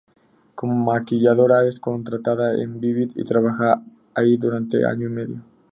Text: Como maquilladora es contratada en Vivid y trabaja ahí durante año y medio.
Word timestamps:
Como 0.55 0.73
maquilladora 0.83 1.63
es 1.67 1.79
contratada 1.79 2.59
en 2.59 2.79
Vivid 2.81 3.11
y 3.15 3.23
trabaja 3.23 3.83
ahí 4.15 4.35
durante 4.35 4.83
año 4.83 5.05
y 5.05 5.09
medio. 5.11 5.41